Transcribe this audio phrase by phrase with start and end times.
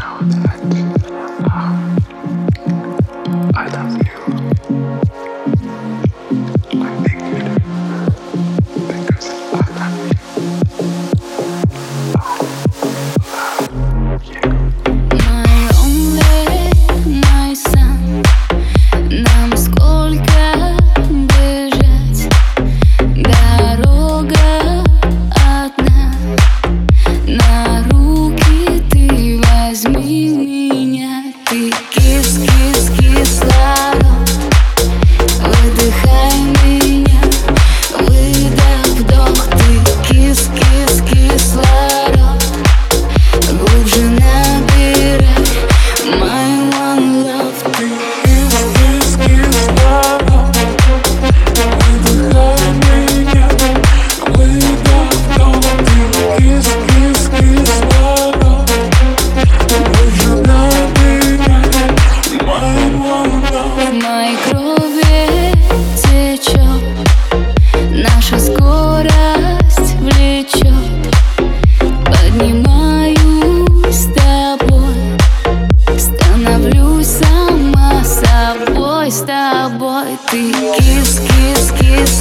[0.00, 0.79] know that.
[80.30, 82.19] ты кис, кис, кис